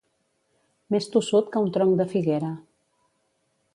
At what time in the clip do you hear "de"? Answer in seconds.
2.01-2.07